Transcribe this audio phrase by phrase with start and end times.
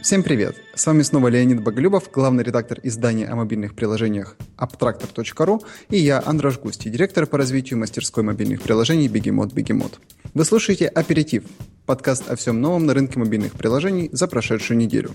[0.00, 0.54] Всем привет!
[0.76, 6.60] С вами снова Леонид Боголюбов, главный редактор издания о мобильных приложениях abtractor.ru и я, Андраш
[6.60, 9.98] Густи, директор по развитию мастерской мобильных приложений Бегемот Бегемот.
[10.34, 11.42] Вы слушаете «Аперитив»–
[11.86, 15.10] подкаст о всем новом на рынке мобильных приложений за прошедшую неделю.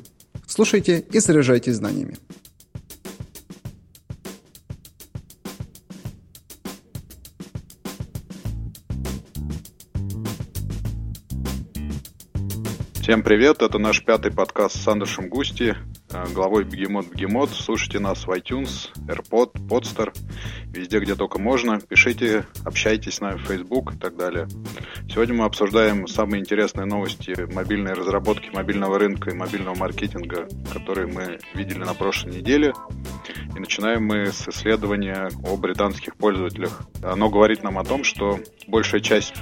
[0.47, 2.17] Слушайте и заряжайтесь знаниями.
[13.03, 15.75] Всем привет, это наш пятый подкаст с Андершем Густи,
[16.33, 17.49] главой Бегемот Бегемот.
[17.51, 20.15] Слушайте нас в iTunes, AirPod, Podster,
[20.67, 21.79] везде, где только можно.
[21.79, 24.47] Пишите, общайтесь с нами в Facebook и так далее.
[25.09, 31.39] Сегодня мы обсуждаем самые интересные новости мобильной разработки, мобильного рынка и мобильного маркетинга, которые мы
[31.53, 32.73] видели на прошлой неделе.
[33.55, 36.81] И начинаем мы с исследования о британских пользователях.
[37.03, 39.35] Оно говорит нам о том, что большая часть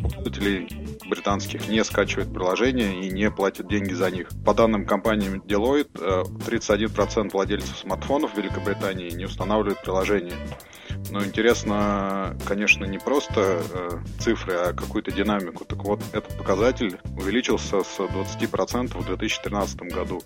[0.00, 0.68] пользователей
[1.08, 4.28] британских не скачивает приложения и не платит деньги за них.
[4.44, 10.36] По данным компании Deloitte, 31% э, владельцев смартфонов в Великобритании не устанавливают приложение.
[11.10, 13.88] Но интересно, конечно, не просто э,
[14.18, 15.64] цифры, а какую-то динамику.
[15.64, 20.22] Так вот, этот показатель увеличился с 20% в 2013 году.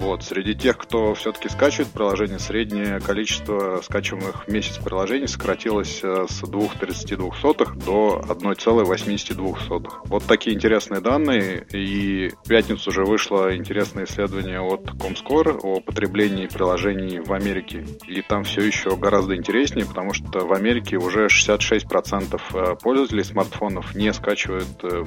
[0.00, 0.22] Вот.
[0.22, 6.42] Среди тех, кто все-таки скачивает приложение, среднее количество скачиваемых в месяц приложений сократилось э, с
[6.42, 10.00] 2,32 до 1,82.
[10.04, 11.66] Вот такие интересные данные.
[11.72, 17.84] И в пятницу уже вышло интересное исследование от Comscore о потреблении приложений в Америке.
[18.06, 23.94] И там все еще гораздо интереснее, потому что в Америке уже 66% э, пользователей смартфонов
[23.96, 25.04] не скачивают э,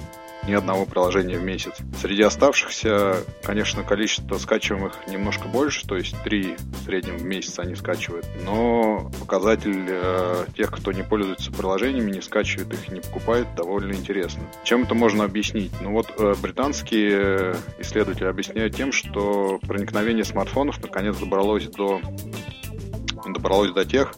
[0.48, 1.74] ни одного приложения в месяц.
[2.00, 7.76] Среди оставшихся, конечно, количество скачиваемых немножко больше, то есть 3 в среднем в месяц они
[7.76, 13.94] скачивают, но показатель э, тех, кто не пользуется приложениями, не скачивает их, не покупает, довольно
[13.94, 14.42] интересно.
[14.64, 15.72] Чем это можно объяснить?
[15.82, 22.02] Ну вот э, британские исследователи объясняют тем, что проникновение смартфонов наконец добралось до
[23.34, 24.14] добралось до тех,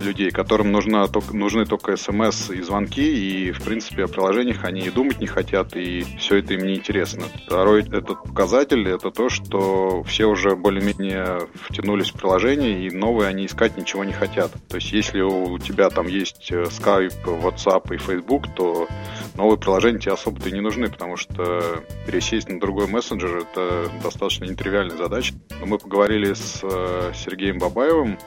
[0.00, 4.82] людей, которым нужна, только, нужны только смс и звонки, и, в принципе, о приложениях они
[4.82, 7.24] и думать не хотят, и все это им не интересно.
[7.46, 13.46] Второй этот показатель— это то, что все уже более-менее втянулись в приложение, и новые они
[13.46, 14.52] искать ничего не хотят.
[14.68, 18.88] То есть, если у тебя там есть э, Skype, WhatsApp и Facebook, то
[19.34, 24.96] новые приложения тебе особо-то не нужны, потому что пересесть на другой мессенджер— это достаточно нетривиальная
[24.96, 25.34] задача.
[25.60, 28.18] Но мы поговорили с э, Сергеем Бабаевым,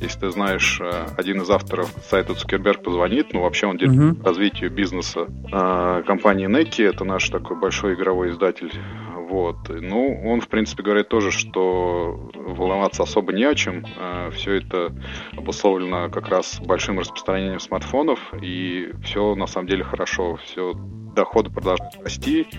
[0.00, 4.24] если ты знаешь, э, один из авторов сайта Цукерберг позвонит, ну, вообще он делает uh-huh.
[4.24, 8.72] развитию бизнеса э, компании Neki, это наш такой большой игровой издатель.
[9.30, 9.68] Вот.
[9.68, 13.84] Ну, он, в принципе, говорит тоже, что волноваться особо не о чем.
[13.96, 14.92] Э, все это
[15.36, 20.36] обусловлено как раз большим распространением смартфонов, и все на самом деле хорошо.
[20.44, 20.74] Все
[21.14, 22.56] доходы продолжают расти, э,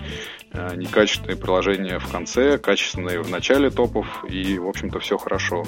[0.76, 5.64] некачественные приложения в конце, качественные в начале топов, и, в общем-то, все хорошо.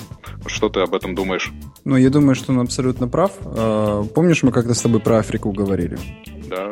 [0.46, 1.52] Что ты об этом думаешь?
[1.84, 3.32] Ну, я думаю, что он абсолютно прав.
[3.44, 5.98] Э, помнишь, мы как-то с тобой про Африку говорили?
[6.54, 6.70] Да.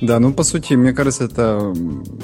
[0.00, 1.74] Да, ну по сути, мне кажется, это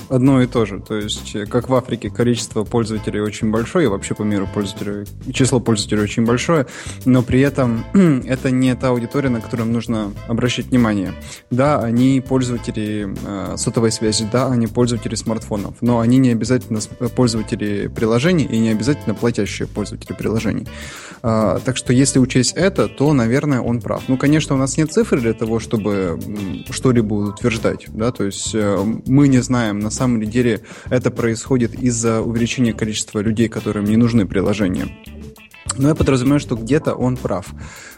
[0.09, 0.81] одно и то же.
[0.81, 5.59] То есть, как в Африке количество пользователей очень большое, и вообще по миру пользователей, число
[5.59, 6.67] пользователей очень большое,
[7.05, 7.85] но при этом
[8.27, 11.15] это не та аудитория, на которую нужно обращать внимание.
[11.51, 16.81] Да, они пользователи э, сотовой связи, да, они пользователи смартфонов, но они не обязательно
[17.17, 20.69] пользователи приложений и не обязательно платящие пользователи приложений.
[21.25, 24.05] Э, так что если учесть это, то, наверное, он прав.
[24.07, 26.21] Ну, конечно, у нас нет цифр для того, чтобы
[26.85, 31.73] что-либо утверждать ждать, да, то есть э, мы не знаем, на самом деле это происходит
[31.75, 34.89] из-за увеличения количества людей, которым не нужны приложения.
[35.79, 37.47] Но я подразумеваю, что где-то он прав.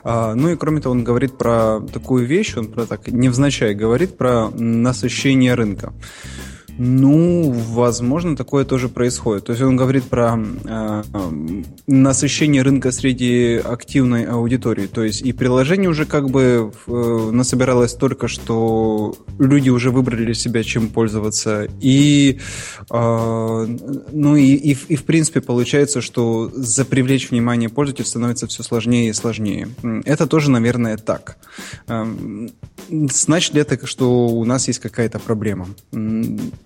[0.04, 4.16] А, ну и кроме того, он говорит про такую вещь, он про так невзначай говорит
[4.16, 5.92] про насыщение рынка.
[6.78, 9.46] Ну, возможно, такое тоже происходит.
[9.46, 11.02] То есть он говорит про э,
[11.86, 14.86] насыщение рынка среди активной аудитории.
[14.86, 20.34] То есть и приложение уже как бы э, насобиралось только, что люди уже выбрали для
[20.34, 21.66] себя, чем пользоваться.
[21.80, 22.40] И,
[22.90, 23.76] э,
[24.12, 29.10] ну и, и, и в принципе получается, что за привлечь внимание пользователя становится все сложнее
[29.10, 29.68] и сложнее.
[30.04, 31.38] Это тоже, наверное, так.
[31.88, 32.04] Э,
[32.88, 35.68] значит ли это, что у нас есть какая-то проблема?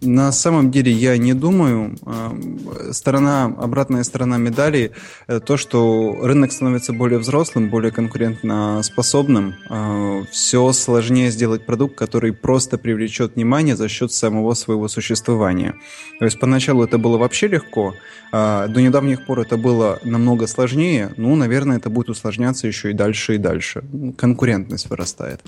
[0.03, 1.95] На самом деле я не думаю.
[2.07, 4.93] Э, сторона, обратная сторона медали–
[5.27, 9.55] это то, что рынок становится более взрослым, более конкурентно способным.
[9.69, 15.75] Э, Все сложнее сделать продукт, который просто привлечет внимание за счет самого своего существования.
[16.19, 17.95] То есть поначалу это было вообще легко,
[18.33, 21.13] а до недавних пор это было намного сложнее.
[21.19, 23.85] Ну, наверное, это будет усложняться еще и дальше и дальше.
[24.17, 25.41] Конкурентность вырастает.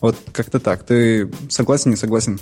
[0.00, 0.82] Вот как-то так.
[0.84, 2.40] Ты согласен, не согласен?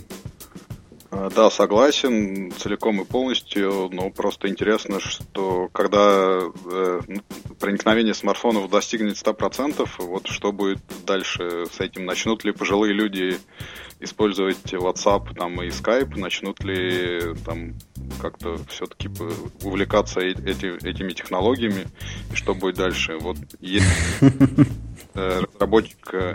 [1.10, 7.00] Да, согласен целиком и полностью, но просто интересно, что когда э,
[7.58, 12.06] проникновение смартфонов достигнет 100%, вот что будет дальше с этим?
[12.06, 13.38] Начнут ли пожилые люди
[14.00, 17.74] использовать WhatsApp там, и Skype, начнут ли там
[18.20, 19.10] как-то все-таки
[19.62, 21.86] увлекаться эти, этими технологиями,
[22.32, 23.18] и что будет дальше?
[23.20, 23.86] Вот есть
[25.14, 26.34] э, разработчик, э,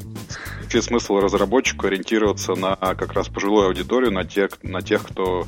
[0.72, 5.46] есть смысл разработчику ориентироваться на как раз пожилую аудиторию, на тех, на тех, кто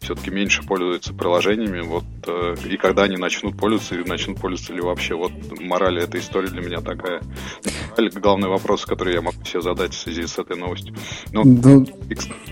[0.00, 4.80] все-таки меньше пользуется приложениями, вот, э, и когда они начнут пользоваться, и начнут пользоваться ли
[4.80, 7.22] вообще, вот, мораль этой истории для меня такая.
[7.90, 10.94] Мораль, главный вопрос, который я могу себе задать в связи с этой новостью.
[11.32, 11.74] Ну, да.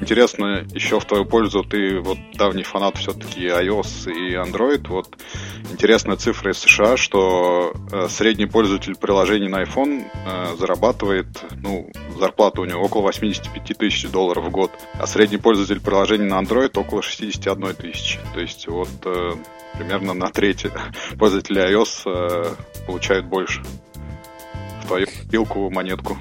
[0.01, 5.17] интересно, еще в твою пользу, ты вот давний фанат все-таки iOS и Android, вот,
[5.71, 11.27] интересная цифра из США, что э, средний пользователь приложений на iPhone э, зарабатывает,
[11.63, 16.41] ну, зарплата у него около 85 тысяч долларов в год, а средний пользователь приложений на
[16.41, 18.19] Android около 61 тысячи.
[18.35, 19.33] То есть вот э,
[19.79, 20.67] примерно на треть
[21.19, 22.55] пользователей iOS э,
[22.87, 23.63] получают больше
[24.83, 26.17] в твою пилку монетку.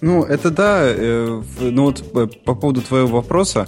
[0.00, 0.82] Ну, это да.
[0.82, 3.66] Э, ну вот э, по поводу твоего вопроса,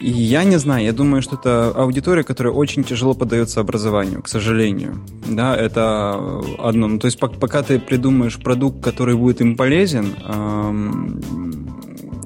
[0.00, 5.00] я не знаю, я думаю, что это аудитория, которая очень тяжело поддается образованию, к сожалению.
[5.26, 6.88] Да, это одно.
[6.88, 10.14] Ну, то есть пока ты придумаешь продукт, который будет им полезен,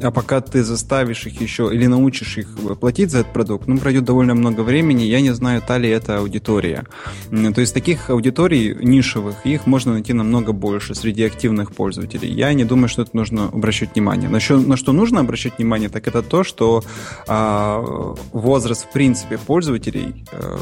[0.02, 4.04] а пока ты заставишь их еще или научишь их платить за этот продукт, ну, пройдет
[4.04, 6.84] довольно много времени, я не знаю, та ли это аудитория.
[7.31, 12.31] То есть таких аудиторий нишевых, их можно найти намного больше среди активных пользователей.
[12.32, 14.28] Я не думаю, что это нужно обращать внимание.
[14.28, 16.84] На что, на что нужно обращать внимание, так это то, что
[17.26, 20.58] а, возраст, в принципе, пользователей а,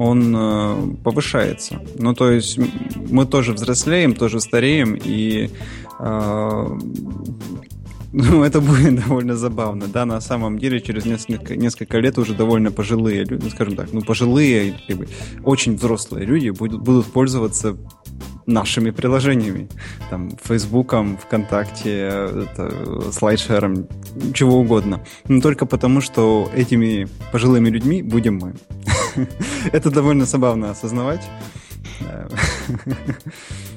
[0.00, 1.82] он э, повышается.
[1.98, 2.58] Ну, то есть
[3.10, 5.50] мы тоже взрослеем, тоже стареем, и
[5.98, 6.78] э,
[8.12, 9.86] ну, это будет довольно забавно.
[9.86, 13.92] Да, на самом деле, через несколько, несколько лет уже довольно пожилые люди, ну, скажем так,
[13.92, 15.06] ну, пожилые, либо
[15.44, 17.76] очень взрослые люди будут, будут пользоваться
[18.46, 19.68] нашими приложениями.
[20.10, 23.86] Там, Фейсбуком, ВКонтакте, это, слайдшером,
[24.34, 25.00] чего угодно.
[25.28, 28.54] Но только потому, что этими пожилыми людьми будем мы.
[29.72, 31.22] Это довольно забавно осознавать.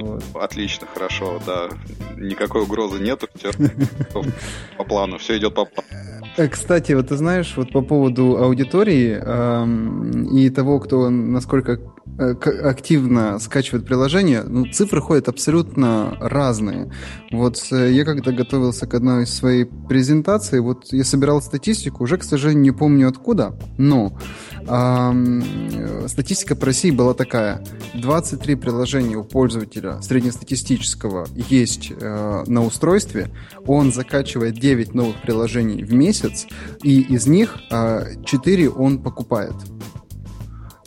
[0.00, 0.24] Вот.
[0.34, 1.68] Отлично, хорошо, да.
[2.16, 3.28] Никакой угрозы нету,
[4.76, 5.88] по плану, все идет по плану.
[6.36, 11.78] Э, кстати, вот ты знаешь, вот по поводу аудитории эм, и того, кто насколько
[12.18, 16.90] активно скачивает приложение, ну, цифры ходят абсолютно разные.
[17.30, 22.18] Вот э, я когда готовился к одной из своей презентаций, вот я собирал статистику, уже,
[22.18, 24.18] к сожалению, не помню откуда, но
[24.66, 27.64] э, статистика по России была такая.
[27.94, 33.30] 23 приложения у пользователя среднестатистического есть э, на устройстве,
[33.66, 36.46] он закачивает 9 новых приложений в месяц,
[36.82, 39.54] и из них э, 4 он покупает.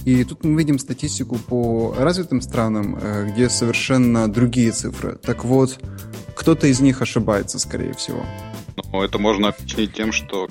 [0.05, 5.15] И тут мы видим статистику по развитым странам, э, где совершенно другие цифры.
[5.15, 5.79] Так вот,
[6.35, 8.25] кто-то из них ошибается, скорее всего.
[8.91, 10.47] Ну, это можно объяснить тем, что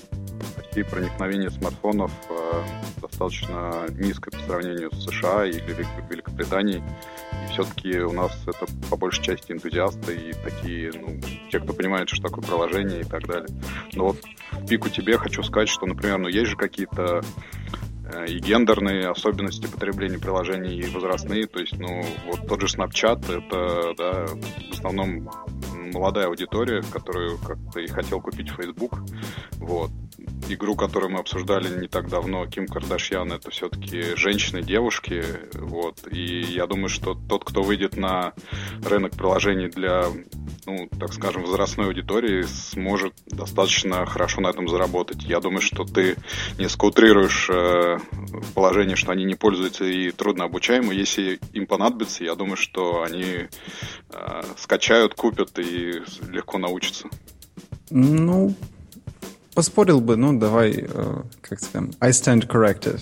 [0.72, 2.62] России проникновение смартфонов э,
[3.00, 6.82] достаточно низкое по сравнению с США или Великобританией.
[7.32, 11.20] И все-таки у нас это по большей части энтузиасты и такие, ну,
[11.50, 13.48] те, кто понимает, что такое приложение и так далее.
[13.92, 14.18] Но вот
[14.52, 17.22] в пику тебе хочу сказать, что, например, ну, есть же какие-то
[18.26, 21.46] и гендерные особенности потребления приложений, и возрастные.
[21.46, 25.30] То есть, ну, вот тот же Snapchat, это, да, в основном
[25.92, 28.98] молодая аудитория, которую как-то и хотел купить Facebook.
[29.56, 29.90] Вот.
[30.48, 35.24] Игру, которую мы обсуждали не так давно, Ким Кардашьян, это все-таки женщины, девушки.
[35.54, 36.00] Вот.
[36.10, 38.32] И я думаю, что тот, кто выйдет на
[38.84, 40.06] рынок приложений для
[40.66, 45.22] ну, так скажем, возрастной аудитории сможет достаточно хорошо на этом заработать.
[45.24, 46.16] Я думаю, что ты
[46.58, 47.98] не скаутрируешь э,
[48.54, 50.94] положение, что они не пользуются и трудно обучаемы.
[50.94, 53.48] Если им понадобится, я думаю, что они
[54.10, 57.08] э, скачают, купят и легко научатся.
[57.90, 58.54] Ну,
[59.54, 63.00] поспорил бы, ну, давай, э, как скажем, I stand corrected.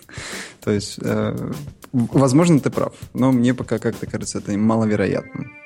[0.60, 1.52] То есть, э,
[1.92, 5.61] возможно, ты прав, но мне пока как-то кажется это маловероятно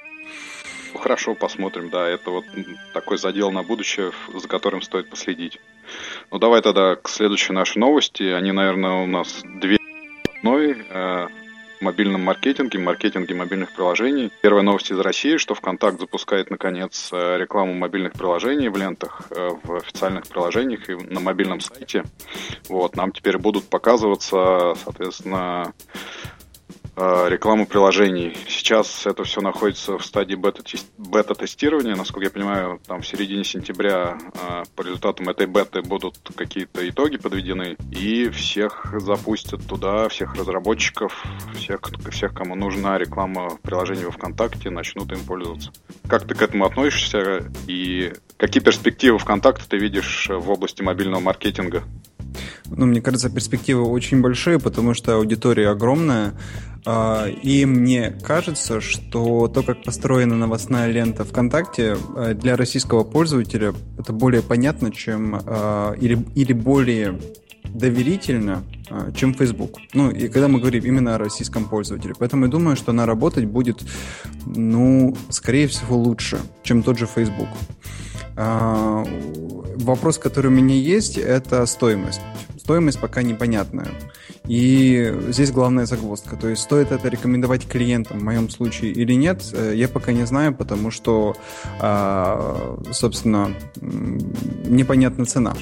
[1.06, 2.44] хорошо, посмотрим, да, это вот
[2.92, 5.60] такой задел на будущее, за которым стоит последить.
[6.32, 8.24] Ну, давай тогда к следующей нашей новости.
[8.24, 9.78] Они, наверное, у нас две
[10.38, 10.84] одной.
[10.90, 11.28] Э,
[11.80, 14.32] мобильном маркетинге, маркетинге мобильных приложений.
[14.40, 19.50] Первая новость из России, что ВКонтакт запускает, наконец, э, рекламу мобильных приложений в лентах, э,
[19.62, 22.02] в официальных приложениях и на мобильном сайте.
[22.68, 25.72] Вот, нам теперь будут показываться, соответственно,
[26.96, 28.36] рекламу приложений.
[28.48, 31.94] Сейчас это все находится в стадии бета-тестирования.
[31.94, 37.16] Насколько я понимаю, там в середине сентября э, по результатам этой беты будут какие-то итоги
[37.18, 41.24] подведены, и всех запустят туда, всех разработчиков,
[41.54, 45.72] всех, всех кому нужна реклама приложений во ВКонтакте, начнут им пользоваться.
[46.08, 51.84] Как ты к этому относишься и какие перспективы ВКонтакте ты видишь в области мобильного маркетинга?
[52.70, 56.34] Ну, мне кажется, перспективы очень большие, потому что аудитория огромная.
[56.84, 63.74] А, и мне кажется, что то, как построена новостная лента ВКонтакте, э, для российского пользователя
[63.98, 67.18] это более понятно, чем а, или, или более
[67.64, 69.78] доверительно, а, чем Facebook.
[69.94, 72.14] Ну, и когда мы говорим именно о российском пользователе.
[72.16, 73.82] Поэтому я думаю, что она работать будет,
[74.44, 77.48] ну, скорее всего, лучше, чем тот же Facebook.
[78.36, 82.20] Вопрос, который у меня есть, это стоимость
[82.66, 83.86] стоимость пока непонятная.
[84.48, 86.34] И здесь главная загвоздка.
[86.34, 90.26] То есть стоит это рекомендовать клиентам в моем случае или нет, э, я пока не
[90.26, 91.36] знаю, потому что,
[91.80, 95.54] а, собственно, непонятна цена.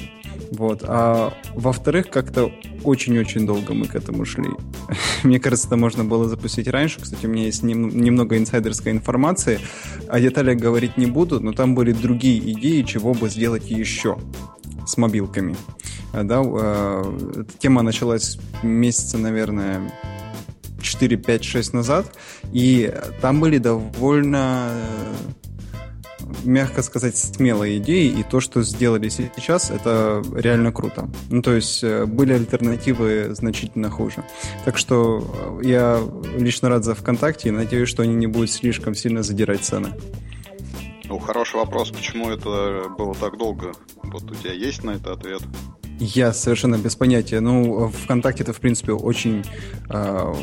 [0.49, 0.79] Вот.
[0.81, 2.51] А во-вторых, как-то
[2.83, 4.49] очень-очень долго мы к этому шли.
[5.23, 7.01] Мне кажется, это можно было запустить раньше.
[7.01, 9.59] Кстати, у меня есть нем- немного инсайдерской информации.
[10.07, 14.17] О деталях говорить не буду, но там были другие идеи, чего бы сделать еще
[14.87, 15.55] с мобилками.
[16.15, 19.91] Э, да, э, эта тема началась месяца, наверное,
[20.81, 22.05] 4, 5, 6 назад,
[22.53, 25.13] и там были довольно э,
[26.45, 31.09] мягко сказать, смелые идеи, и то, что сделали сейчас, это реально круто.
[31.29, 34.23] Ну, то есть были альтернативы значительно хуже.
[34.63, 36.01] Так что я
[36.37, 39.89] лично рад за ВКонтакте и надеюсь, что они не будут слишком сильно задирать цены.
[41.07, 43.73] Ну, хороший вопрос, почему это было так долго?
[44.03, 45.41] Вот у тебя есть на это ответ?
[45.99, 47.39] Я совершенно без понятия.
[47.39, 49.43] Ну, ВКонтакте это, в принципе, очень
[49.89, 50.33] э,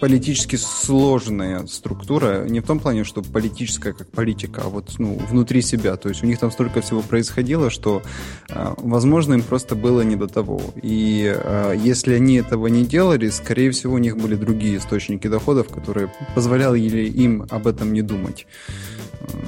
[0.00, 2.44] политически сложная структура.
[2.44, 5.96] Не в том плане, что политическая как политика, а вот ну, внутри себя.
[5.96, 8.02] То есть у них там столько всего происходило, что,
[8.48, 10.60] э, возможно, им просто было не до того.
[10.82, 15.68] И э, если они этого не делали, скорее всего, у них были другие источники доходов,
[15.68, 18.46] которые позволяли им об этом не думать.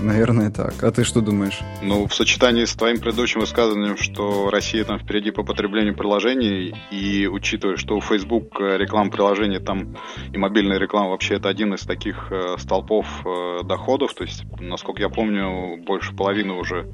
[0.00, 0.82] Наверное, так.
[0.82, 1.60] А ты что думаешь?
[1.80, 7.26] Ну, в сочетании с твоим предыдущим высказыванием, что Россия там впереди по потреблению приложений, и
[7.26, 9.96] учитывая, что у Facebook э, реклама приложений там
[10.32, 15.00] и мобильная реклама вообще это один из таких э, столпов э, доходов, то есть, насколько
[15.00, 16.86] я помню, больше половины уже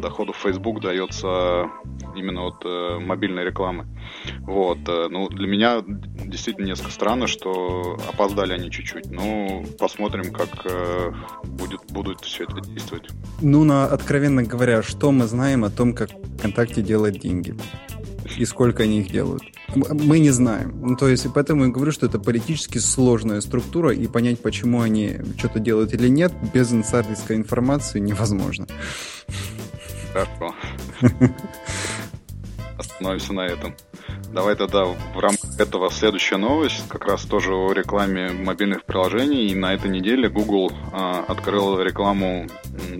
[0.00, 1.70] доходов Facebook дается
[2.16, 3.86] именно от э, мобильной рекламы.
[4.40, 4.78] Вот.
[4.88, 9.10] Э, ну, для меня действительно несколько странно, что опоздали они чуть-чуть.
[9.10, 11.12] Ну, посмотрим, как э,
[11.44, 13.08] будет, будут все это действовать.
[13.40, 17.54] Ну, на, откровенно говоря, что мы знаем о том, как ВКонтакте делает деньги?
[18.38, 19.42] И сколько они их делают?
[19.74, 20.80] Мы не знаем.
[20.80, 25.18] Ну, то есть, поэтому я говорю, что это политически сложная структура, и понять, почему они
[25.36, 28.66] что-то делают или нет, без инсайдерской информации невозможно.
[30.12, 30.54] Хорошо.
[32.78, 33.74] Остановимся на этом.
[34.32, 39.48] Давай тогда в рамках этого следующая новость, как раз тоже о рекламе мобильных приложений.
[39.48, 42.46] И на этой неделе Google а, открыл рекламу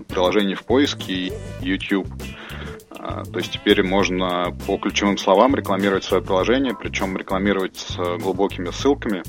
[0.07, 2.07] приложений в поиске и YouTube.
[2.91, 8.69] А, то есть теперь можно по ключевым словам рекламировать свое приложение, причем рекламировать с глубокими
[8.69, 9.23] ссылками.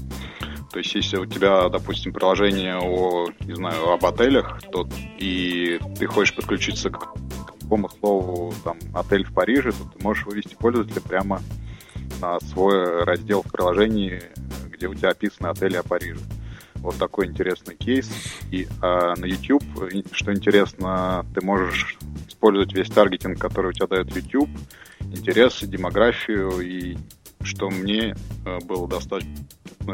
[0.72, 6.06] То есть, если у тебя, допустим, приложение о, не знаю, об отелях, то и ты
[6.06, 7.14] хочешь подключиться к
[7.72, 11.40] какому слову там отель в Париже, то ты можешь вывести пользователя прямо
[12.20, 14.20] на свой раздел в приложении,
[14.66, 16.20] где у тебя описаны отели о Париже.
[16.76, 18.10] Вот такой интересный кейс.
[18.50, 19.62] И а, на YouTube,
[20.12, 21.96] что интересно, ты можешь
[22.28, 24.50] использовать весь таргетинг, который у тебя дает YouTube,
[25.00, 26.98] интересы, демографию и
[27.40, 28.14] что мне
[28.44, 29.34] э, было достаточно,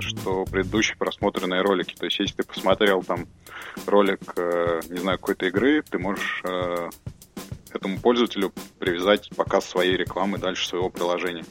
[0.00, 1.94] что предыдущие просмотренные ролики.
[1.94, 3.26] То есть, если ты посмотрел там
[3.86, 6.42] ролик, э, не знаю, какой-то игры, ты можешь
[7.72, 11.44] э, этому пользователю привязать показ своей рекламы дальше своего приложения.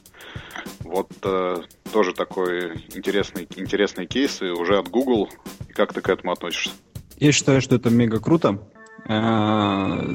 [0.82, 1.58] Вот э,
[1.92, 5.30] тоже такой интересный, интересный кейс и уже от Google.
[5.70, 6.72] И как ты к этому относишься?
[7.18, 8.60] Я считаю, что это мега круто.
[9.10, 10.06] А,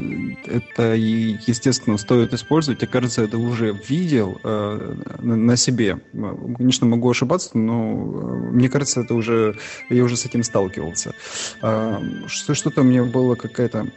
[0.44, 2.82] это, естественно, стоит использовать.
[2.82, 6.00] Я, кажется, это уже видел э, на себе.
[6.12, 9.56] Конечно, могу ошибаться, но э, мне кажется, это уже
[9.88, 11.14] я уже с этим сталкивался.
[12.26, 13.90] Что-то у меня было какая-то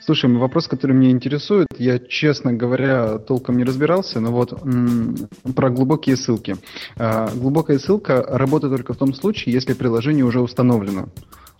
[0.00, 5.70] Слушай, вопрос, который меня интересует, я, честно говоря, толком не разбирался, но вот м- про
[5.70, 6.56] глубокие ссылки.
[6.96, 11.08] А, глубокая ссылка работает только в том случае, если приложение уже установлено.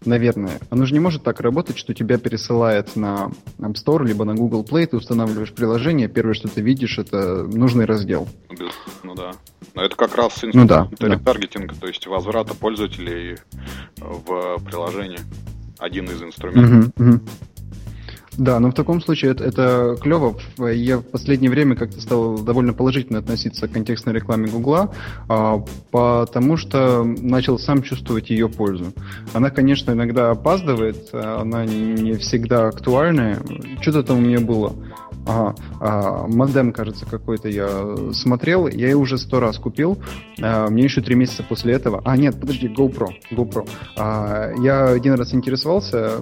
[0.06, 0.58] Наверное.
[0.70, 4.64] Оно же не может так работать, что тебя пересылает на App Store, либо на Google
[4.64, 8.26] Play, ты устанавливаешь приложение, первое, что ты видишь, это нужный раздел.
[9.02, 9.32] Ну да.
[9.74, 11.80] Но это как раз инструмент ну, да, ретаргетинга, да.
[11.82, 13.36] то есть возврата пользователей
[13.98, 15.20] в приложение.
[15.78, 16.92] Один из инструментов.
[16.98, 17.20] Угу, угу.
[18.38, 20.36] Да, но в таком случае это, это клево.
[20.58, 24.94] Я в последнее время как-то стал довольно положительно относиться к контекстной рекламе Гугла,
[25.28, 28.92] а, потому что начал сам чувствовать ее пользу.
[29.32, 33.38] Она, конечно, иногда опаздывает, она не всегда актуальная.
[33.80, 34.74] Что-то там у меня было.
[35.26, 37.68] Ага, а, модем, кажется, какой-то я
[38.12, 39.98] смотрел, я его уже сто раз купил,
[40.40, 45.14] а, мне еще три месяца после этого, а нет, подожди, GoPro, GoPro, а, я один
[45.14, 46.12] раз интересовался,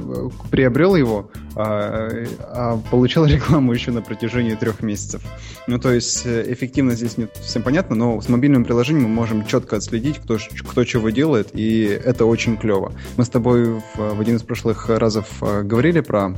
[0.50, 2.08] приобрел его, а,
[2.40, 5.22] а получал рекламу еще на протяжении трех месяцев.
[5.66, 9.76] Ну, то есть эффективно здесь не всем понятно, но с мобильным приложением мы можем четко
[9.76, 10.38] отследить, кто,
[10.68, 12.92] кто чего делает, и это очень клево.
[13.16, 16.34] Мы с тобой в, в один из прошлых разов говорили про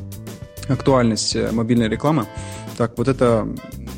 [0.75, 2.27] актуальность э, мобильной рекламы.
[2.77, 3.47] Так, вот это,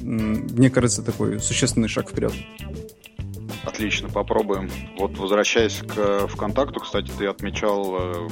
[0.02, 2.32] мне кажется, такой существенный шаг вперед.
[3.64, 4.70] Отлично, попробуем.
[4.98, 8.28] Вот возвращаясь к э, ВКонтакту, кстати, ты отмечал э,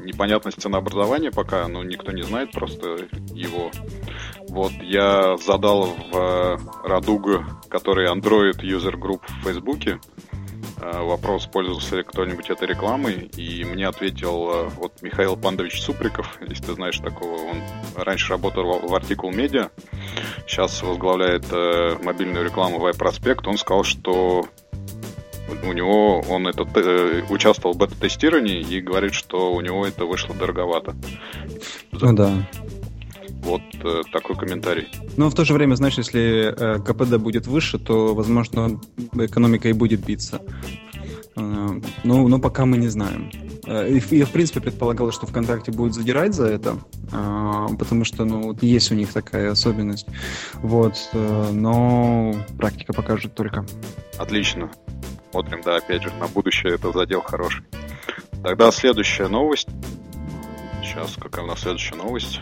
[0.00, 2.98] непонятность ценообразования пока, но никто не знает просто
[3.32, 3.70] его.
[4.48, 9.98] Вот я задал в Радугу, который Android User Group в Фейсбуке,
[10.78, 16.64] вопрос, пользовался ли кто-нибудь этой рекламой, и мне ответил э, вот Михаил Пандович Суприков, если
[16.64, 17.62] ты знаешь такого, он
[17.96, 19.70] раньше работал в Article Media,
[20.46, 24.46] сейчас возглавляет э, мобильную рекламу в iProspect, он сказал, что
[25.64, 30.34] у него он это э, участвовал в бета-тестировании и говорит, что у него это вышло
[30.34, 30.94] дороговато.
[31.92, 32.32] Ну да.
[33.46, 34.88] Вот э, такой комментарий.
[35.16, 38.80] Но в то же время, знаешь, если э, КПД будет выше, то, возможно,
[39.14, 40.42] экономика и будет биться.
[41.36, 43.30] Э, но, но пока мы не знаем.
[43.66, 46.78] Э, я, в принципе, предполагал, что ВКонтакте будет задирать за это,
[47.12, 50.08] э, потому что, ну, вот есть у них такая особенность.
[50.54, 53.64] Вот, э, но практика покажет только.
[54.18, 54.72] Отлично.
[55.30, 57.62] Смотрим, да, опять же, на будущее это задел хороший.
[58.42, 59.68] Тогда следующая новость.
[60.82, 62.40] Сейчас, какая у нас следующая новость?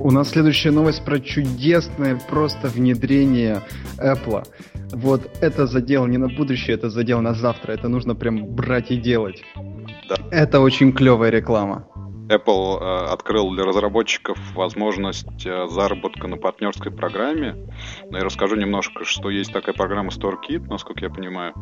[0.00, 3.62] У нас следующая новость про чудесное просто внедрение
[3.98, 4.46] Apple.
[4.92, 7.72] Вот это задел не на будущее, это задел на завтра.
[7.72, 9.42] Это нужно прям брать и делать.
[10.08, 10.16] Да.
[10.30, 11.88] Это очень клевая реклама.
[12.28, 17.56] Apple э, открыл для разработчиков возможность э, заработка на партнерской программе.
[18.10, 21.54] Но я расскажу немножко, что есть такая программа StoreKit, насколько я понимаю.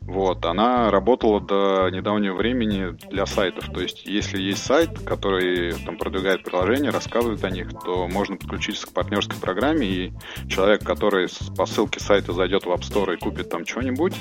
[0.00, 3.70] Вот, она работала до недавнего времени для сайтов.
[3.72, 8.86] То есть, если есть сайт, который там продвигает приложение, рассказывает о них, то можно подключиться
[8.86, 10.12] к партнерской программе, и
[10.48, 14.14] человек, который по ссылке сайта зайдет в App Store и купит там что-нибудь,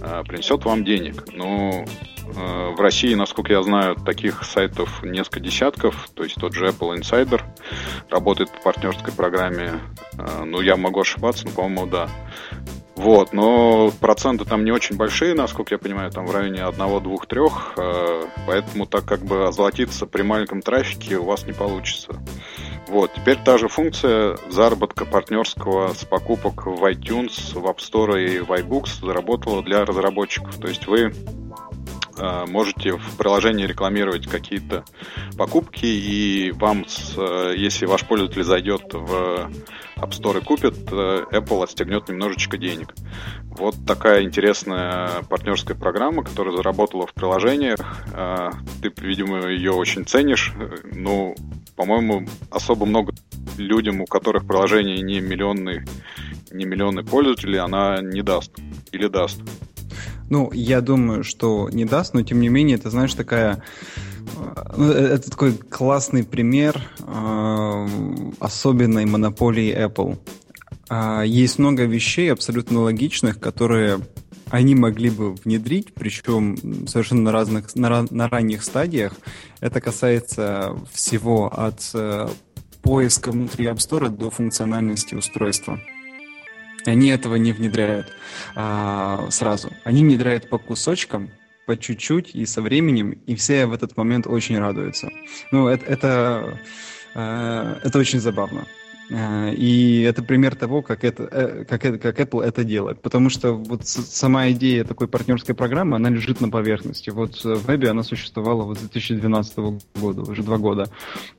[0.00, 1.24] э, принесет вам денег.
[1.32, 1.84] Ну,
[2.34, 7.40] в России, насколько я знаю, таких сайтов несколько десятков, то есть тот же Apple Insider
[8.08, 9.80] работает по партнерской программе.
[10.18, 12.08] А, ну, я могу ошибаться, но, по-моему, да.
[12.96, 17.16] Вот, но проценты там не очень большие, насколько я понимаю, там в районе 1, 2,
[17.26, 17.40] 3,
[18.46, 22.20] поэтому так как бы озолотиться при маленьком трафике у вас не получится.
[22.88, 28.40] Вот, теперь та же функция заработка партнерского с покупок в iTunes, в App Store и
[28.40, 30.58] в iBooks заработала для разработчиков.
[30.58, 31.39] То есть вы Э,
[32.46, 34.84] можете в приложении рекламировать какие-то
[35.36, 36.84] покупки, и вам,
[37.16, 39.50] э, если ваш пользователь зайдет в
[39.96, 42.94] App Store и купит, э, Apple отстегнет немножечко денег.
[43.44, 47.80] Вот такая интересная партнерская программа, которая заработала в приложениях.
[48.80, 50.52] Ты, видимо, ее очень ценишь.
[50.84, 51.34] Ну,
[51.76, 53.12] по-моему, особо много
[53.58, 55.82] людям, у которых приложение не миллионный,
[56.50, 58.52] не миллионы пользователей, она не даст.
[58.92, 59.40] Или даст.
[60.30, 63.62] Ну, я думаю, что не даст, но тем не менее, это, знаешь, такая...
[64.36, 67.86] Э, э, это такой классный пример э,
[68.38, 70.18] особенной монополии Apple.
[70.88, 73.98] Э, есть много вещей абсолютно логичных, которые
[74.50, 79.12] они могли бы внедрить, причем совершенно на разных, на, на ранних стадиях.
[79.60, 82.28] Это касается всего от э,
[82.82, 85.80] поиска внутри App Store до функциональности устройства.
[86.86, 88.12] Они этого не внедряют
[88.54, 89.70] а, сразу.
[89.84, 91.30] Они внедряют по кусочкам,
[91.66, 95.08] по чуть-чуть и со временем, и все в этот момент очень радуются.
[95.52, 96.58] Ну, это, это,
[97.14, 98.66] э, это очень забавно.
[99.10, 103.02] Э, и это пример того, как, это, э, как, это, как Apple это делает.
[103.02, 107.10] Потому что вот сама идея такой партнерской программы, она лежит на поверхности.
[107.10, 109.58] Вот в вебе она существовала вот с 2012
[110.00, 110.90] года, уже два года.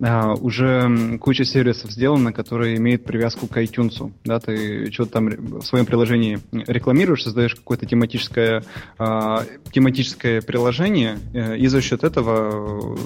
[0.01, 4.11] А, уже куча сервисов сделана, которые имеют привязку к iTunes.
[4.25, 8.63] Да, ты что-то там в своем приложении рекламируешь, создаешь какое-то тематическое,
[8.97, 12.97] а, тематическое приложение, э, и за счет этого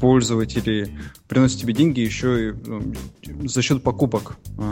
[0.00, 0.90] пользователи
[1.28, 2.92] приносят тебе деньги еще и ну,
[3.48, 4.62] за счет покупки покупок э,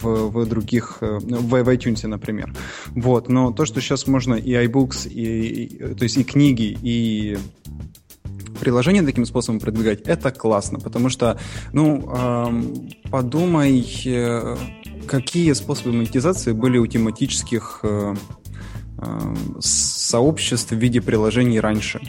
[0.00, 2.54] в, в других, э, в, в iTunes, например.
[2.88, 7.38] Вот, но то, что сейчас можно и iBooks, и, и, то есть и книги, и
[8.58, 11.38] приложения таким способом продвигать, это классно, потому что,
[11.72, 14.56] ну, эм, подумай, э,
[15.06, 18.14] какие способы монетизации были у тематических э,
[19.60, 22.00] сообществ в виде приложений раньше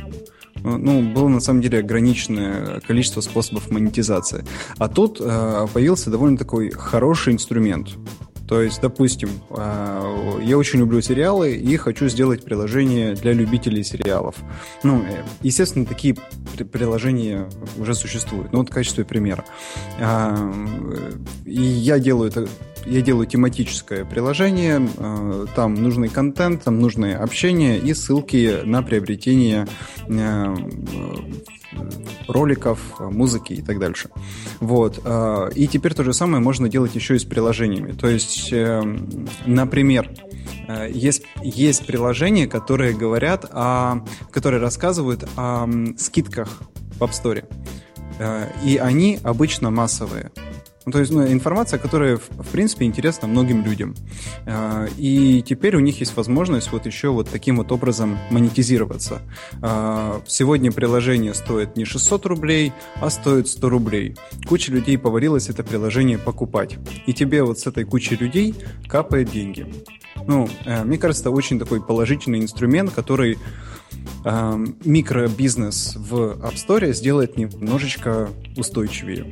[0.64, 4.44] ну, было на самом деле ограниченное количество способов монетизации.
[4.78, 7.90] А тут э, появился довольно такой хороший инструмент.
[8.52, 14.36] То есть, допустим, э, я очень люблю сериалы и хочу сделать приложение для любителей сериалов.
[14.84, 16.18] Ну, э, естественно, такие
[16.70, 18.52] приложения уже существуют.
[18.52, 19.46] Ну, вот в качестве примера.
[20.00, 20.36] Э,
[21.46, 22.50] и я делаю это
[22.86, 29.66] я делаю тематическое приложение, э, там нужный контент, там нужное общение и ссылки на приобретение
[32.28, 34.10] роликов, музыки и так дальше.
[34.60, 35.02] Вот.
[35.04, 37.92] Э, и теперь то же самое можно делать еще и с приложениями.
[37.92, 38.54] То есть,
[39.46, 40.10] например,
[40.90, 46.62] есть, есть приложения, которые говорят о, которые рассказывают о скидках
[46.98, 47.46] в App Store.
[48.64, 50.32] И они обычно массовые.
[50.86, 53.96] Ну, то есть ну, информация, которая, в, в принципе, интересна многим людям.
[54.48, 59.22] А, и теперь у них есть возможность вот еще вот таким вот образом монетизироваться.
[59.62, 64.16] А, сегодня приложение стоит не 600 рублей, а стоит 100 рублей.
[64.48, 66.78] Куча людей поварилась это приложение покупать.
[67.06, 68.56] И тебе вот с этой кучей людей
[68.88, 69.68] капает деньги.
[70.28, 73.38] Ну, э, мне кажется, это очень такой положительный инструмент, который
[74.26, 79.28] э, микробизнес в App Store сделает немножечко устойчивее.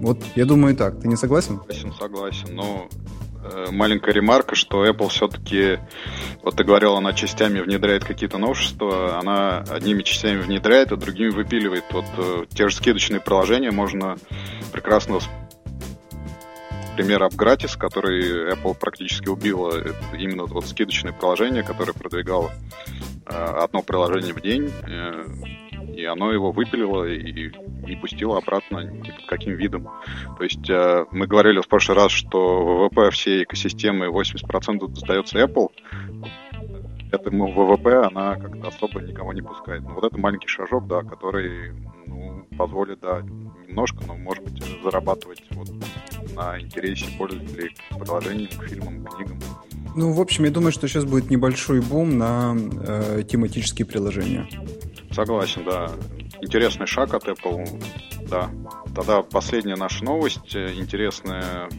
[0.00, 1.00] Вот я думаю так.
[1.00, 1.58] Ты не согласен?
[1.58, 2.54] Согласен, согласен.
[2.54, 2.88] Но
[3.42, 5.78] э, маленькая ремарка, что Apple все-таки,
[6.42, 11.84] вот ты говорил, она частями внедряет какие-то новшества, она одними частями внедряет, а другими выпиливает.
[11.90, 14.16] Вот э, те же скидочные приложения можно
[14.72, 15.20] прекрасно
[16.96, 19.72] пример AppGratis, который Apple практически убила,
[20.18, 22.50] именно вот скидочное приложение, которое продвигало
[23.26, 25.26] э, одно приложение в день, э,
[25.96, 27.50] и оно его выпилило и
[27.86, 29.88] не пустило обратно ни под каким видом.
[30.36, 35.70] То есть э, мы говорили в прошлый раз, что ВВП всей экосистемы 80% достается Apple.
[37.12, 39.82] Этому ВВП она как-то особо никого не пускает.
[39.82, 41.72] Но вот это маленький шажок, да, который
[42.06, 43.22] ну, позволит, да,
[43.66, 45.68] немножко, но, может быть, зарабатывать вот
[46.34, 49.38] на интересе пользователей к приложениям, к фильмам, к книгам.
[49.94, 54.46] Ну, в общем, я думаю, что сейчас будет небольшой бум на э, тематические приложения.
[55.16, 55.90] Согласен, да.
[56.42, 57.82] Интересный шаг от Apple,
[58.28, 58.50] да.
[58.94, 61.70] Тогда последняя наша новость, э, интересная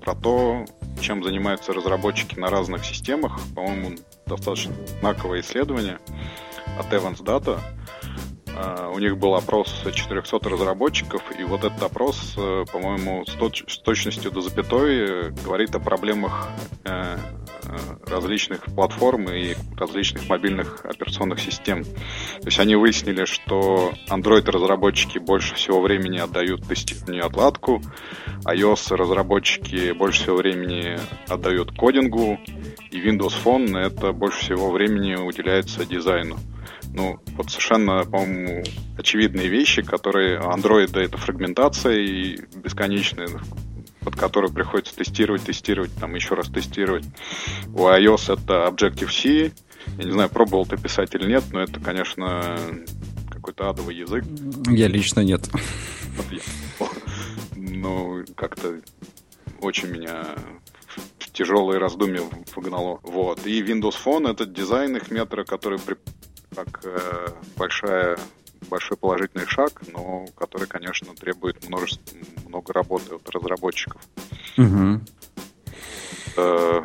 [0.00, 0.64] про то,
[0.98, 3.38] чем занимаются разработчики на разных системах.
[3.54, 5.98] По-моему, достаточно знаковое исследование
[6.78, 7.60] от Evans Data.
[8.56, 14.30] А, у них был опрос 400 разработчиков, и вот этот опрос, э, по-моему, с точностью
[14.30, 16.48] до запятой э, говорит о проблемах
[18.06, 21.84] различных платформ и различных мобильных операционных систем.
[21.84, 27.82] То есть они выяснили, что Android-разработчики больше всего времени отдают тестированию отладку,
[28.44, 32.38] iOS-разработчики больше всего времени отдают кодингу,
[32.90, 36.38] и Windows Phone это больше всего времени уделяется дизайну.
[36.94, 38.64] Ну, вот совершенно, по-моему,
[38.98, 43.28] очевидные вещи, которые Android это фрагментация и бесконечная
[44.04, 47.04] под которую приходится тестировать, тестировать, там еще раз тестировать.
[47.74, 49.52] У iOS это Objective-C.
[49.98, 52.58] Я не знаю, пробовал ты писать или нет, но это, конечно,
[53.30, 54.24] какой-то адовый язык.
[54.68, 55.48] Я лично нет.
[57.56, 58.80] Ну, как-то
[59.60, 60.24] очень меня
[61.18, 62.22] в тяжелые раздумья
[62.54, 63.00] вогнало.
[63.02, 63.46] Вот.
[63.46, 65.96] И Windows Phone— это дизайн их метра, который при...
[66.54, 68.18] как э, большая
[68.72, 72.16] большой положительный шаг, но который, конечно, требует множество,
[72.48, 74.00] много работы от разработчиков.
[74.56, 75.00] Угу.
[76.38, 76.80] Э,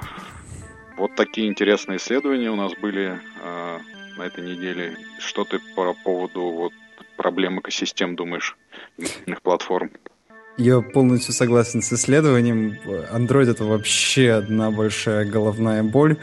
[0.97, 3.80] вот такие интересные исследования у нас были э,
[4.17, 4.97] на этой неделе.
[5.19, 6.73] Что ты по поводу вот,
[7.15, 8.58] проблем экосистем думаешь,
[9.43, 9.89] платформ?
[10.58, 12.78] Я полностью согласен с исследованием.
[13.13, 16.17] Android это вообще одна большая головная боль.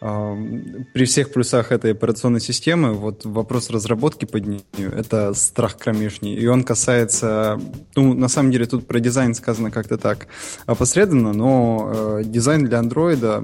[0.00, 6.34] При всех плюсах этой операционной системы, вот вопрос разработки под нее— это страх кромешний.
[6.34, 7.60] И он касается...
[7.96, 10.28] Ну, на самом деле, тут про дизайн сказано как-то так
[10.64, 13.42] опосредованно, но э, дизайн для андроида,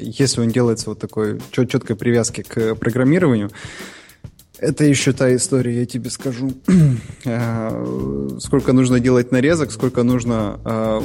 [0.00, 3.50] если он делается вот такой чет четкой привязки к программированию,
[4.58, 6.52] это еще та история, я тебе скажу.
[7.28, 11.00] Э, сколько нужно делать нарезок, сколько нужно э,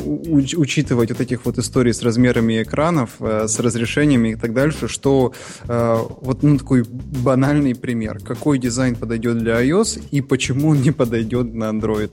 [0.56, 5.34] учитывать вот этих вот историй с размерами экранов, э, с разрешениями и так дальше, что
[5.68, 8.20] вот ну, такой банальный пример.
[8.20, 12.12] Какой дизайн подойдет для iOS и почему он не подойдет на Android?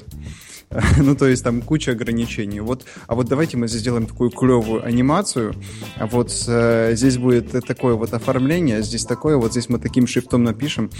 [0.98, 2.60] ну, то есть там куча ограничений.
[2.60, 5.54] Вот, а вот давайте мы здесь сделаем такую клевую анимацию,
[5.96, 10.44] а вот э, здесь будет такое вот оформление, здесь такое, вот здесь мы таким шрифтом
[10.44, 10.90] напишем.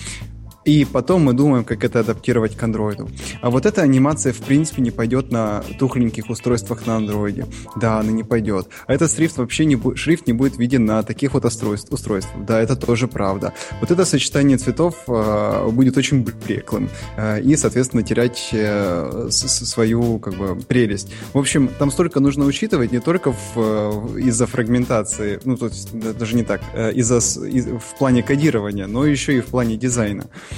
[0.69, 3.09] И потом мы думаем, как это адаптировать к андроиду.
[3.41, 7.47] А вот эта анимация, в принципе, не пойдет на тухленьких устройствах на андроиде.
[7.77, 8.69] Да, она не пойдет.
[8.87, 12.45] А этот шрифт вообще не, будет, шрифт не будет виден на таких вот устройств, устройствах.
[12.45, 13.55] Да, это тоже правда.
[13.81, 16.91] Вот это сочетание цветов э, будет очень блеклым.
[17.17, 21.11] Э, и, соответственно, терять э, свою как бы прелесть.
[21.33, 26.37] В общем, там столько нужно учитывать не только в, из-за фрагментации, ну, то есть даже
[26.37, 30.25] не так, э, из-за, из, в плане кодирования, но еще и в плане дизайна.
[30.25, 30.58] Э,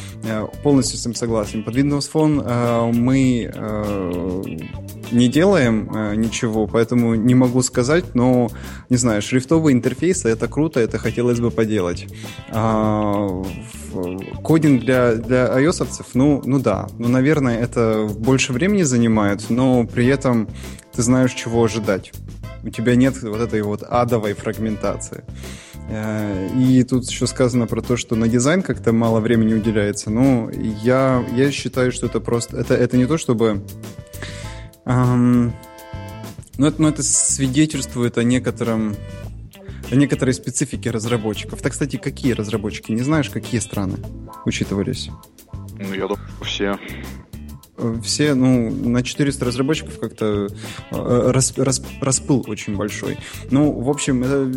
[0.63, 1.65] полностью с этим согласен.
[1.65, 4.43] Под Windows Phone э, мы э,
[5.13, 8.49] не делаем ничего, поэтому не могу сказать, но,
[8.89, 12.07] не знаю, шрифтовые интерфейсы— это круто, это хотелось бы поделать.
[12.51, 13.43] А,
[14.43, 15.81] кодинг для, для ios
[16.15, 20.49] ну, ну да, ну, наверное, это больше времени занимает, но при этом
[20.95, 22.13] ты знаешь, чего ожидать.
[22.63, 25.25] У тебя нет вот этой вот адовой фрагментации.
[25.91, 30.11] Э, и тут еще сказано про то, что на дизайн как-то мало времени уделяется.
[30.11, 32.57] Ну, я, я считаю, что это просто...
[32.57, 33.65] Это, это не то, чтобы...
[34.85, 35.53] Эм,
[36.59, 38.95] но, это, но это свидетельствует о некотором
[39.91, 41.61] о некоторой специфике разработчиков.
[41.61, 42.93] Так, кстати, какие разработчики?
[42.93, 43.97] Не знаешь, какие страны
[44.45, 45.11] учитывались?
[45.53, 46.79] Ну, я думаю, все
[48.03, 50.49] все, ну, на 400 разработчиков как-то
[50.91, 53.19] э, рас, рас, распыл очень большой.
[53.51, 54.53] Ну, в общем, это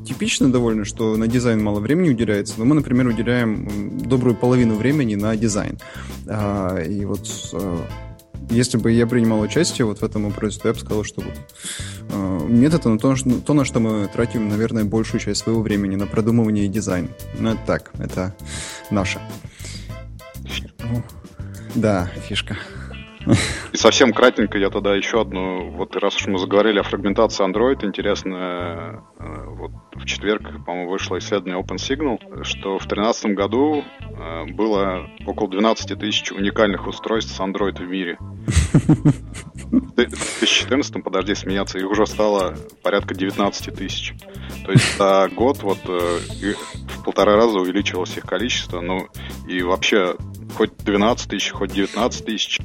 [0.00, 5.14] типично довольно, что на дизайн мало времени уделяется, но мы, например, уделяем добрую половину времени
[5.14, 5.78] на дизайн.
[6.26, 7.86] А, и вот а,
[8.50, 11.34] если бы я принимал участие вот в этом вопросе, то я бы сказал, что вот,
[12.10, 15.96] э, метод на то, что, то, на что мы тратим, наверное, большую часть своего времени
[15.96, 17.08] на продумывание и дизайн.
[17.38, 18.34] Ну, это так, это
[18.90, 19.20] наше.
[21.76, 22.56] Да, фишка.
[23.72, 27.84] И совсем кратенько я тогда еще одну, вот раз уж мы заговорили о фрагментации Android,
[27.84, 35.10] интересно, э, вот в четверг, по-моему, вышло исследование OpenSignal, что в 2013 году э, было
[35.26, 38.16] около 12 тысяч уникальных устройств с Android в мире.
[39.70, 44.14] В 2014, подожди смеяться, их уже стало порядка 19 тысяч.
[44.64, 46.54] То есть за год вот э,
[46.88, 48.80] в полтора раза увеличилось их количество.
[48.80, 49.08] Ну
[49.48, 50.16] и вообще
[50.54, 52.60] хоть 12 тысяч, хоть 19 тысяч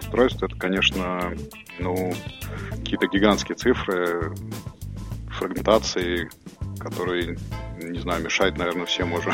[0.00, 1.34] устройств, это, конечно,
[1.78, 2.14] ну,
[2.70, 4.34] какие-то гигантские цифры
[5.28, 6.30] фрагментации,
[6.78, 7.36] которые,
[7.80, 9.32] не знаю, мешают, наверное, всем уже.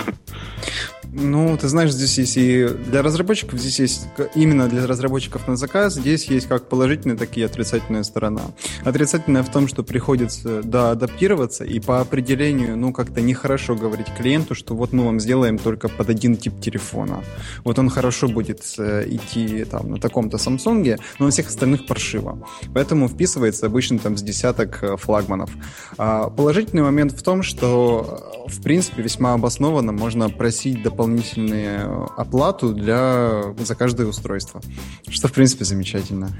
[1.16, 5.94] Ну, ты знаешь, здесь есть и для разработчиков, здесь есть именно для разработчиков на заказ,
[5.94, 8.42] здесь есть как положительная, так и отрицательная сторона.
[8.83, 14.57] Отрицательная в том, что приходится, да, адаптироваться, и по определению, ну, как-то нехорошо говорить клиенту,
[14.57, 17.22] что вот мы вам сделаем только под один тип телефона.
[17.62, 22.44] Вот он хорошо будет э, идти там на таком-то Samsung, но на всех остальных паршиво.
[22.74, 25.50] Поэтому вписывается обычно там с десяток э, флагманов.
[25.96, 32.11] А положительный момент в том, что, э, в принципе, весьма обоснованно можно просить дополнительно дополнительную
[32.17, 34.61] оплату для, за каждое устройство.
[35.09, 36.31] Что, в принципе, замечательно.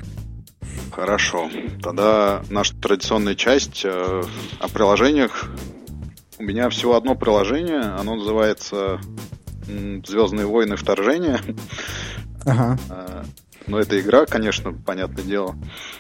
[0.91, 1.51] Хорошо.
[1.83, 4.23] Тогда наша традиционная часть э,
[4.61, 5.51] о приложениях.
[6.39, 7.81] У меня всего одно приложение.
[7.81, 9.01] Оно называется
[9.67, 11.41] Звездные войны вторжения.
[12.45, 12.79] Ага.
[12.89, 13.25] Э,
[13.67, 15.57] но это игра, конечно, понятное дело.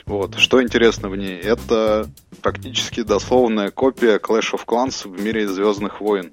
[0.07, 0.37] Вот.
[0.37, 1.38] Что интересно в ней?
[1.38, 2.09] Это
[2.42, 6.33] практически дословная копия Clash of Clans в мире Звездных войн.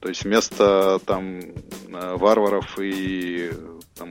[0.00, 3.50] То есть вместо там э, варваров и
[3.96, 4.10] там,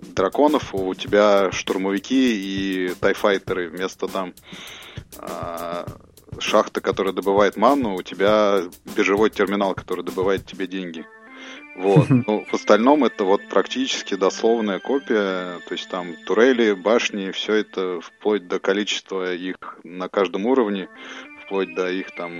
[0.00, 3.68] драконов у тебя штурмовики и тайфайтеры.
[3.68, 4.34] Вместо там
[5.18, 5.86] э,
[6.38, 8.62] шахты, которая добывает ману, у тебя
[8.96, 11.06] биржевой терминал, который добывает тебе деньги.
[11.76, 12.08] Вот.
[12.08, 18.00] Ну, в остальном это вот практически дословная копия, то есть там турели, башни, все это
[18.00, 20.88] вплоть до количества их на каждом уровне,
[21.44, 22.32] вплоть до их там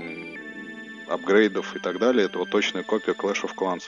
[1.15, 3.85] апгрейдов и так далее, это вот точная копия Clash of Clans.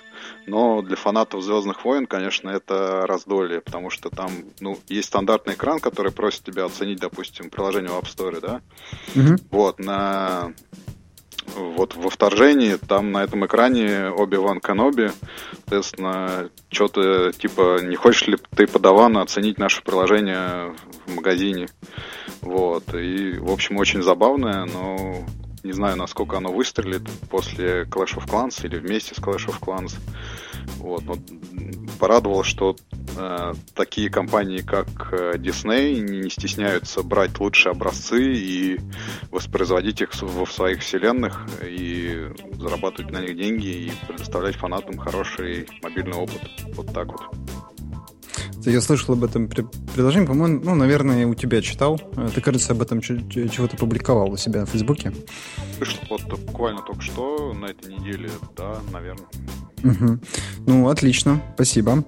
[0.47, 5.81] Но для фанатов Звездных войн, конечно, это раздолье, потому что там, ну, есть стандартный экран,
[5.81, 8.61] который просит тебя оценить, допустим, приложение в App Store, да?
[9.15, 9.41] Mm-hmm.
[9.51, 10.53] Вот, на
[11.55, 15.11] вот во вторжении, там на этом экране Оби-Ван Каноби,
[15.53, 20.75] соответственно, что-то типа, не хочешь ли ты подавана оценить наше приложение
[21.07, 21.69] в магазине?
[22.41, 25.25] Вот, и, в общем, очень забавное, но
[25.67, 29.95] не знаю, насколько оно выстрелит после Clash of Clans или вместе с Clash of Clans.
[30.79, 31.17] Вот, но
[31.99, 32.77] порадовало, что
[33.17, 38.81] э, такие компании, как э, Disney, не стесняются брать лучшие образцы и
[39.31, 45.69] воспроизводить их в, в своих вселенных и зарабатывать на них деньги и предоставлять фанатам хороший
[45.83, 46.41] мобильный опыт.
[46.75, 47.56] Вот так вот.
[48.67, 52.01] Я слышал об этом приложении, по-моему, ну, наверное, у тебя читал.
[52.17, 55.13] Э, ты, кажется, об этом чего-то публиковал у себя на Фейсбуке.
[55.79, 59.27] Вышло вот буквально только что на этой неделе, да, наверное.
[59.85, 60.19] Угу.
[60.67, 62.05] Ну, отлично, спасибо.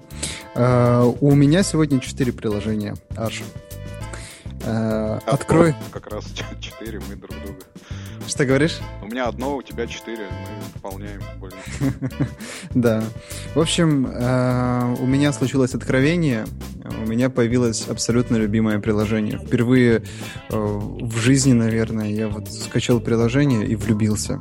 [0.55, 3.41] Uh, у меня сегодня четыре приложения, Аж.
[4.61, 5.75] Uh, открой.
[5.91, 6.25] Как раз
[6.59, 7.59] четыре мы друг друга.
[8.27, 8.79] Что говоришь?
[9.01, 11.57] У меня одно, у тебя четыре, мы выполняем больно.
[12.73, 13.03] Да.
[13.55, 16.45] В общем, э, у меня случилось откровение,
[17.03, 19.39] у меня появилось абсолютно любимое приложение.
[19.39, 20.03] Впервые
[20.49, 24.39] э, в жизни, наверное, я вот скачал приложение и влюбился.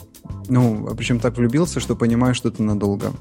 [0.49, 3.13] Ну, а причем так влюбился, что понимаю, что это надолго.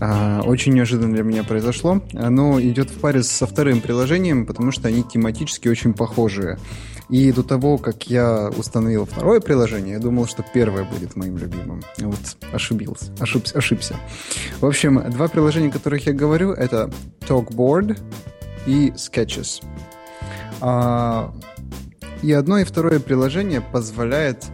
[0.00, 2.02] А, очень неожиданно для меня произошло.
[2.14, 6.58] Оно идет в паре со вторым приложением, потому что они тематически очень похожие.
[7.10, 11.82] И до того, как я установил второе приложение, я думал, что первое будет моим любимым.
[11.98, 13.96] Вот ошибился, ошибся, ошибся.
[14.60, 17.98] В общем, два приложения, о которых я говорю, это Talkboard
[18.66, 19.62] и Sketches.
[20.60, 21.34] А,
[22.22, 24.44] и одно и второе приложение позволяет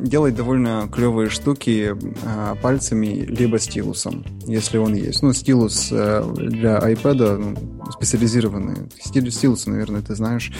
[0.00, 5.22] делать довольно клевые штуки а, пальцами либо стилусом, если он есть.
[5.22, 8.88] Ну, стилус э, для iPad ну, специализированный.
[8.98, 10.50] Стилус, наверное, ты знаешь.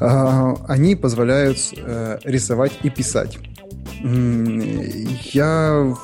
[0.00, 3.38] А, они позволяют э, рисовать и писать.
[4.02, 5.96] Я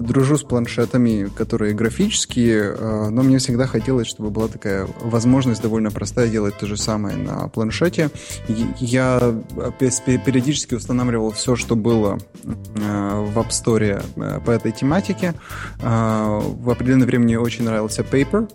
[0.00, 5.90] дружу с планшетами, которые графические, э, но мне всегда хотелось, чтобы была такая возможность довольно
[5.90, 8.10] простая делать то же самое на планшете.
[8.48, 9.34] Я
[9.78, 15.34] периодически устанавливал все, что было э, в App Store по этой тематике.
[15.80, 18.50] В определенное время мне очень нравился Paper.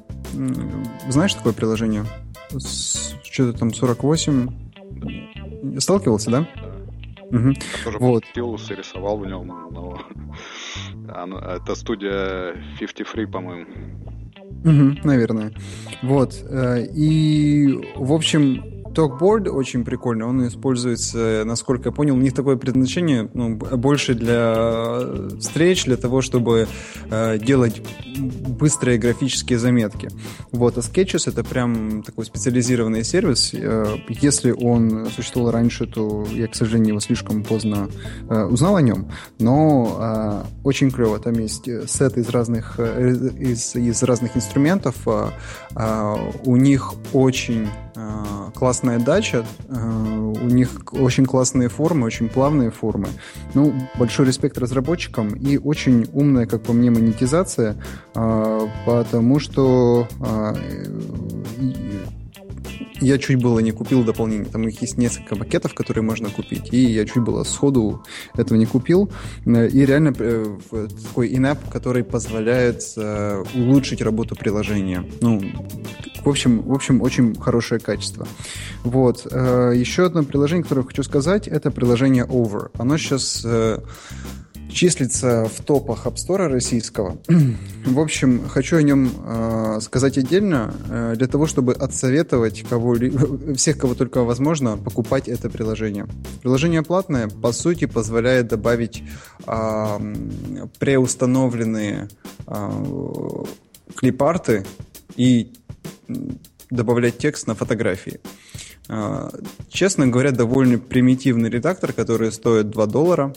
[1.09, 2.05] Знаешь такое приложение?
[3.23, 4.62] Что-то там 48
[5.79, 6.47] Сталкивался, да?
[7.31, 7.49] Угу.
[7.49, 8.25] Я тоже вот.
[8.25, 9.99] стилус и рисовал в нем, но
[11.55, 13.65] это студия 50 Free, по-моему.
[14.63, 15.51] Угу, наверное.
[16.03, 16.35] Вот.
[16.49, 22.55] Э, и, в общем, Talkboard очень прикольный, он используется, насколько я понял, у них такое
[22.55, 24.99] предназначение ну, больше для
[25.39, 26.67] встреч, для того, чтобы
[27.09, 27.81] э, делать
[28.17, 30.09] быстрые графические заметки.
[30.51, 33.53] Вот, а Sketches это прям такой специализированный сервис.
[33.53, 37.89] Э, если он существовал раньше, то я, к сожалению, его слишком поздно
[38.29, 41.19] э, узнал о нем, но э, очень клево.
[41.19, 44.95] Там есть сет из разных, э, из, из разных инструментов.
[45.05, 45.29] Э,
[45.75, 47.92] э, у них очень э,
[48.55, 53.07] классная дача, э, у них очень классные формы, очень плавные формы.
[53.53, 57.75] Ну, большой респект разработчикам и очень умная, как по мне, монетизация,
[58.15, 60.55] э, потому что э,
[63.03, 64.45] я чуть было не купил дополнение.
[64.45, 66.73] Там их есть несколько пакетов, которые можно купить.
[66.73, 68.03] И я чуть было сходу
[68.35, 69.11] этого не купил.
[69.45, 72.81] И реально такой инап, который позволяет
[73.55, 75.05] улучшить работу приложения.
[75.21, 75.41] Ну,
[76.23, 78.27] в общем, в общем, очень хорошее качество.
[78.83, 79.27] Вот.
[79.29, 82.71] Э, еще одно приложение, которое хочу сказать, это приложение Over.
[82.77, 83.79] Оно сейчас э,
[84.73, 87.17] числится в топах App Store российского.
[87.85, 92.95] в общем, хочу о нем э, сказать отдельно, э, для того, чтобы отсоветовать кого
[93.55, 96.07] всех, кого только возможно, покупать это приложение.
[96.41, 99.03] Приложение платное, по сути, позволяет добавить
[99.45, 100.15] э,
[100.79, 102.09] преустановленные
[102.47, 103.43] э,
[103.95, 104.65] клипарты
[105.15, 105.53] и
[106.69, 108.19] добавлять текст на фотографии.
[108.89, 109.31] А,
[109.69, 113.33] честно говоря, довольно примитивный редактор, который стоит 2 доллара.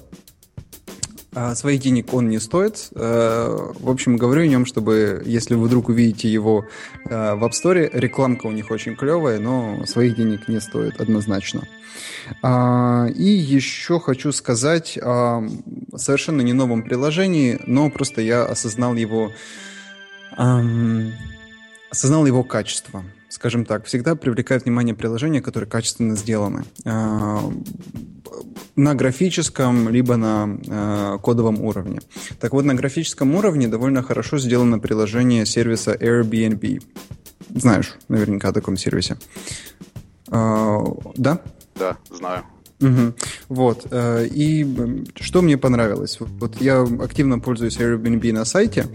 [1.38, 2.88] А своих денег он не стоит.
[2.94, 6.64] А, в общем, говорю о нем, чтобы, если вы вдруг увидите его
[7.04, 7.10] в
[7.44, 11.68] App Store, рекламка у них очень клевая, но своих денег не стоит однозначно.
[12.42, 15.46] И еще хочу сказать о
[15.94, 19.30] совершенно не новом приложении, но просто я осознал его
[21.90, 23.04] осознал его качество.
[23.36, 26.64] Скажем так, всегда привлекает внимание приложения, которые качественно сделаны.
[26.86, 27.42] А,
[28.76, 32.00] на графическом, либо на э, кодовом уровне.
[32.40, 36.82] Так вот, на графическом уровне довольно хорошо сделано приложение сервиса Airbnb.
[37.50, 39.18] Знаешь наверняка о таком сервисе.
[40.32, 40.78] Э,
[41.16, 41.42] да?
[41.74, 42.42] Да, знаю.
[42.80, 43.14] Угу.
[43.48, 43.86] Вот.
[43.90, 44.66] Э, и
[45.20, 46.18] что мне понравилось?
[46.20, 48.86] Вот я активно пользуюсь Airbnb на сайте,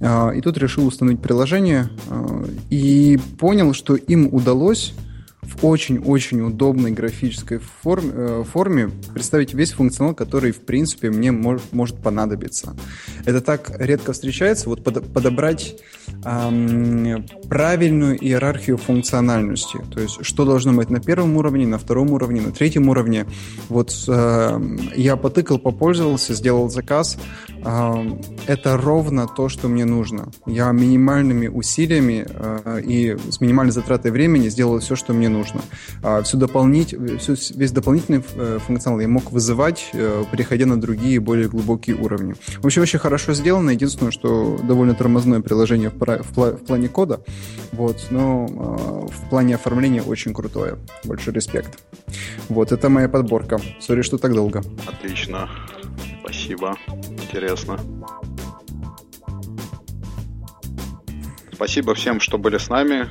[0.00, 4.92] э, и тут решил установить приложение, э, и понял, что им удалось
[5.40, 12.02] в очень-очень удобной графической форме, форме представить весь функционал, который, в принципе, мне мож, может
[12.02, 12.76] понадобиться.
[13.24, 15.76] Это так редко встречается, вот под, подобрать
[17.48, 22.52] правильную иерархию функциональности, то есть что должно быть на первом уровне, на втором уровне, на
[22.52, 23.26] третьем уровне.
[23.68, 24.60] Вот э,
[24.96, 27.94] я потыкал, попользовался, сделал заказ, э,
[28.46, 30.28] это ровно то, что мне нужно.
[30.46, 35.62] Я минимальными усилиями э, и с минимальной затратой времени сделал все, что мне нужно нужно.
[36.02, 41.20] А всю дополнить, всю, весь дополнительный э, функционал я мог вызывать, э, переходя на другие,
[41.20, 42.34] более глубокие уровни.
[42.58, 43.70] В общем, очень хорошо сделано.
[43.70, 47.20] Единственное, что довольно тормозное приложение в, в, в плане кода,
[47.72, 50.78] вот, но э, в плане оформления очень крутое.
[51.04, 51.82] Большой респект.
[52.48, 53.60] Вот, это моя подборка.
[53.80, 54.62] Сори, что так долго.
[54.86, 55.48] Отлично.
[56.20, 56.76] Спасибо.
[57.10, 57.78] Интересно.
[61.52, 63.08] Спасибо всем, что были с нами.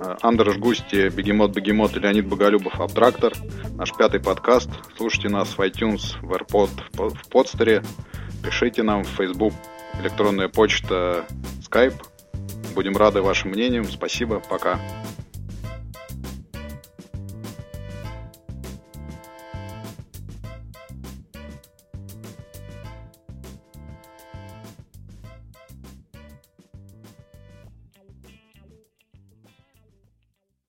[0.00, 3.32] Э, Андрош Густи, Бегемот Бегемот и Леонид Боголюбов, Абтрактор.
[3.74, 4.70] Наш пятый подкаст.
[4.96, 7.82] Слушайте нас в iTunes, в AirPod, в подстере.
[8.42, 9.52] Пишите нам в Facebook,
[10.00, 11.24] электронная почта,
[11.60, 12.13] Skype.
[12.74, 13.84] Будем рады вашим мнениям.
[13.84, 14.40] Спасибо.
[14.40, 14.80] Пока.